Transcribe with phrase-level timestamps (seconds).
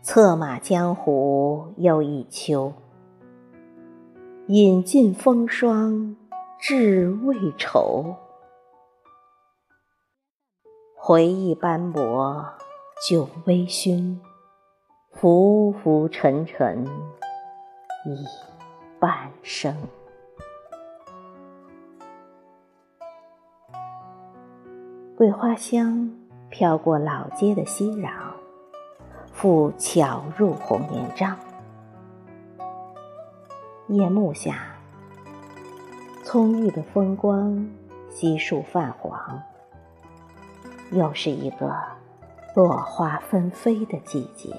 [0.00, 2.72] 策马江湖又一秋，
[4.46, 6.16] 饮尽风霜
[6.58, 8.16] 志未酬。
[10.96, 12.44] 回忆斑驳
[13.08, 14.18] 酒微醺，
[15.12, 16.84] 浮浮沉沉
[18.06, 18.24] 已
[18.98, 19.76] 半生。
[25.18, 26.08] 桂花香
[26.48, 28.08] 飘过老街的熙攘。
[29.32, 31.36] 复悄入红帘帐，
[33.88, 34.76] 夜幕下，
[36.22, 37.68] 葱郁的风光
[38.08, 39.42] 悉数泛黄。
[40.92, 41.74] 又是一个
[42.54, 44.56] 落花纷飞的季节，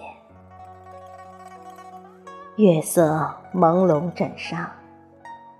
[2.57, 4.69] 月色朦胧枕上，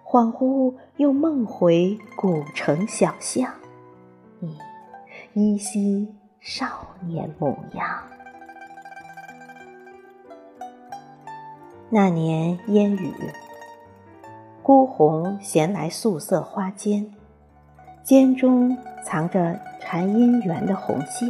[0.04, 3.50] 恍惚又梦回古城小巷，
[5.34, 6.08] 依稀
[6.40, 8.04] 少年模样。
[11.90, 13.14] 那年烟雨，
[14.64, 17.08] 孤鸿衔来素色花笺，
[18.04, 21.30] 笺中藏着缠姻缘的红线。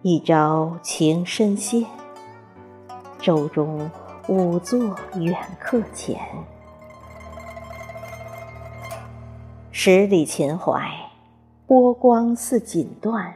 [0.00, 1.86] 一朝情深陷，
[3.18, 3.90] 舟中
[4.28, 6.18] 舞作远客前。
[9.70, 10.90] 十里秦淮，
[11.72, 13.32] 波光似锦缎，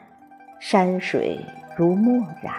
[0.61, 1.41] 山水
[1.75, 2.55] 如墨染。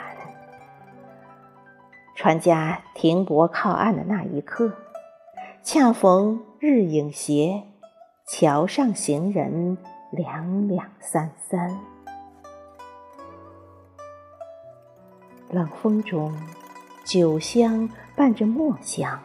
[2.16, 4.73] 船家停泊靠岸的那一刻，
[5.61, 7.61] 恰逢日影斜，
[8.25, 9.78] 桥上行人
[10.09, 11.78] 两两三三。
[15.52, 16.36] 冷风中，
[17.05, 19.20] 酒香伴着墨香。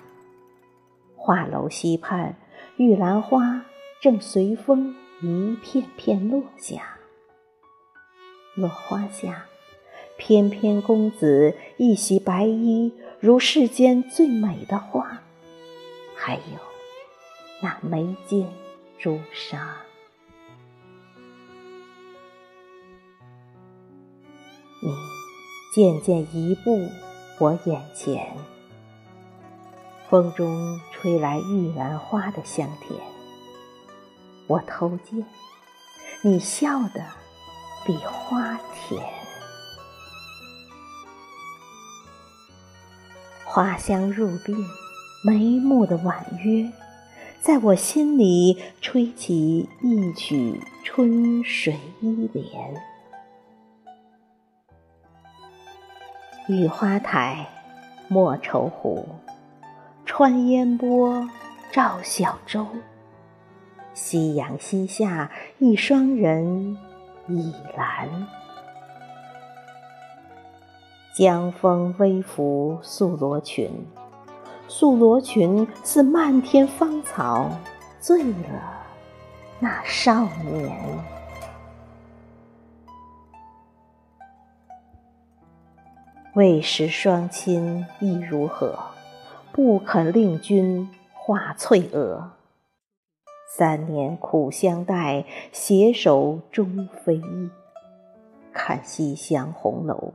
[1.17, 2.35] 画楼西畔，
[2.77, 3.63] 玉兰花
[4.03, 6.99] 正随风一片片落下。
[8.55, 9.47] 落花下。
[10.19, 15.23] 翩翩公子一袭白衣，如世间最美的花。
[16.15, 16.61] 还有
[17.61, 18.47] 那眉间
[19.01, 19.79] 朱砂，
[24.81, 24.95] 你
[25.75, 26.89] 渐渐移步
[27.41, 28.37] 我眼前，
[30.09, 33.12] 风中吹来玉兰花的香甜。
[34.47, 35.25] 我偷见
[36.23, 37.03] 你笑得
[37.85, 39.03] 比花甜。
[43.45, 44.65] 花香入鬓，
[45.25, 46.71] 眉目的婉约，
[47.41, 52.47] 在我心里吹起一曲春水依莲。
[56.49, 57.47] 雨花台，
[58.09, 59.07] 莫愁湖，
[60.05, 61.29] 穿烟波，
[61.71, 62.67] 照小舟。
[63.95, 66.77] 夕阳西下，一双人，
[67.29, 68.09] 倚栏。
[71.15, 73.71] 江风微拂素罗裙，
[74.67, 77.51] 素罗裙似漫天芳草，
[78.01, 78.83] 醉了
[79.59, 80.75] 那少年。
[86.35, 88.79] 未识双亲意如何，
[89.53, 92.31] 不肯令君画翠娥。
[93.55, 97.51] 三年苦相待，携手终非一。
[98.51, 100.15] 看西厢红楼。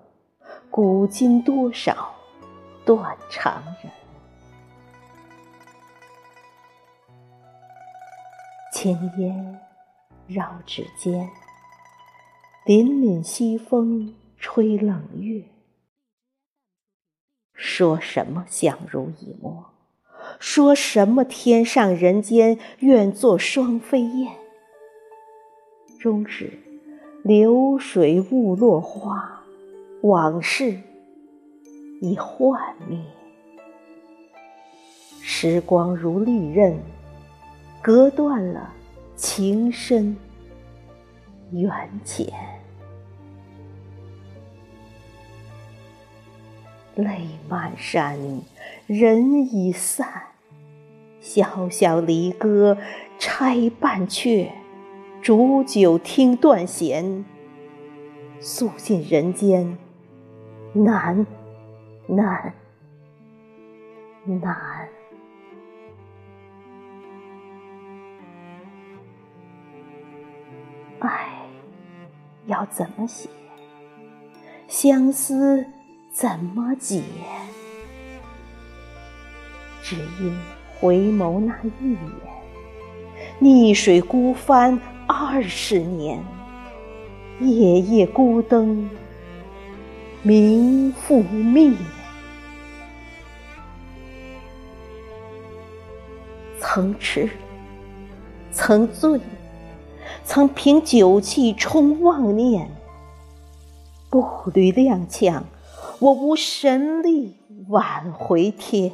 [0.72, 2.16] 古今多少
[2.84, 3.92] 断肠人，
[8.74, 9.60] 青烟
[10.26, 11.30] 绕指尖，
[12.66, 15.44] 凛凛西风吹冷月。
[17.54, 19.64] 说什么相濡以沫，
[20.40, 24.32] 说什么天上人间愿做双飞燕，
[26.00, 26.52] 终是
[27.24, 29.34] 流水误落花。
[30.04, 30.80] 往事
[32.02, 33.00] 已幻灭，
[35.24, 36.78] 时光如利刃，
[37.82, 38.72] 割断了
[39.16, 40.16] 情深
[41.52, 41.72] 缘
[42.06, 42.32] 浅。
[46.94, 48.20] 泪满衫，
[48.86, 50.08] 人已散，
[51.28, 52.78] 萧萧离歌
[53.20, 54.50] 拆半阙，
[55.22, 57.26] 煮酒听断弦，
[58.40, 59.78] 诉尽人间。
[60.72, 61.28] 难，
[62.08, 62.54] 难，
[64.26, 64.88] 难！
[71.00, 71.28] 爱
[72.46, 73.28] 要怎么写？
[74.70, 75.66] 相思
[76.10, 77.04] 怎么解？
[79.82, 80.34] 只因
[80.80, 82.00] 回眸那一眼，
[83.40, 86.24] 逆水孤帆二十年，
[87.40, 88.90] 夜夜孤灯
[90.22, 91.74] 明复灭。
[96.60, 97.30] 曾痴，
[98.52, 99.20] 曾醉，
[100.24, 102.70] 曾凭酒气冲妄念。
[104.10, 104.24] 步
[104.54, 105.42] 履踉跄，
[106.00, 107.36] 我无神力
[107.68, 108.92] 挽回天。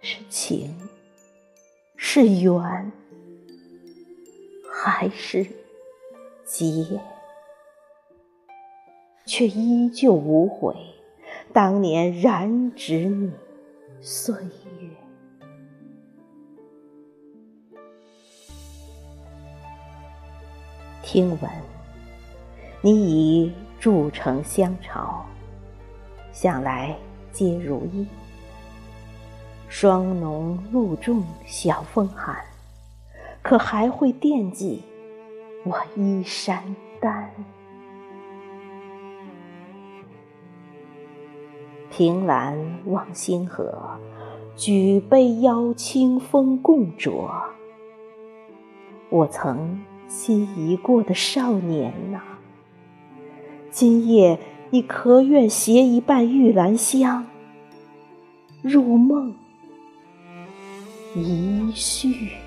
[0.00, 0.74] 是情，
[1.96, 2.92] 是缘，
[4.70, 5.46] 还是
[6.44, 7.00] 劫？
[9.24, 10.76] 却依旧无悔
[11.52, 13.32] 当年染指你
[14.00, 14.34] 岁
[14.80, 14.88] 月。
[21.02, 21.50] 听闻
[22.82, 25.26] 你已筑城相朝，
[26.32, 26.96] 想来
[27.32, 28.06] 皆如意。
[29.68, 32.36] 霜浓露重晓风寒，
[33.42, 34.82] 可还会惦记
[35.64, 36.62] 我衣衫
[37.00, 37.30] 单？
[41.90, 43.98] 凭栏望星河，
[44.56, 47.28] 举杯邀清风共酌。
[49.10, 52.20] 我曾心仪过的少年呐，
[53.70, 54.38] 今夜
[54.70, 57.26] 你可愿携一半玉兰香
[58.62, 59.34] 入梦？
[61.16, 62.45] 一绪。